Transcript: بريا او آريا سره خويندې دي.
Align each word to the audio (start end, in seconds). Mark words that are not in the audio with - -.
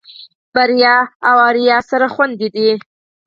بريا 0.55 0.95
او 1.27 1.35
آريا 1.49 1.77
سره 1.89 2.07
خويندې 2.13 2.47
دي. 2.55 2.69